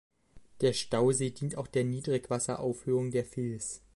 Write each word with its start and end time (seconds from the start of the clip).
Der 0.61 0.73
Stausee 0.73 1.29
dient 1.29 1.57
auch 1.57 1.67
der 1.67 1.83
Niedrigwasseraufhöhung 1.83 3.11
der 3.11 3.23
Fils. 3.23 3.83